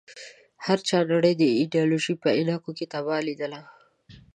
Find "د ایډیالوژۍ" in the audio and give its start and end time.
1.37-2.15